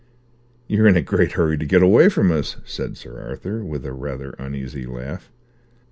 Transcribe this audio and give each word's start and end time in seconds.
"You're 0.67 0.87
in 0.87 0.97
a 0.97 1.03
great 1.03 1.33
hurry 1.33 1.59
to 1.59 1.65
get 1.67 1.83
away 1.83 2.09
from 2.09 2.31
us," 2.31 2.55
said 2.65 2.97
Sir 2.97 3.21
Arthur, 3.21 3.63
with 3.63 3.85
a 3.85 3.93
rather 3.93 4.31
uneasy 4.39 4.87
laugh. 4.87 5.31